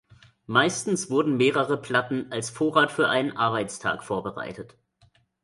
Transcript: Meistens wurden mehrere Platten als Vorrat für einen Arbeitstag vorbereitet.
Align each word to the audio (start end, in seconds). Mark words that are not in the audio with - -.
Meistens 0.47 1.11
wurden 1.11 1.37
mehrere 1.37 1.79
Platten 1.79 2.31
als 2.31 2.49
Vorrat 2.49 2.91
für 2.91 3.07
einen 3.07 3.37
Arbeitstag 3.37 4.03
vorbereitet. 4.03 4.75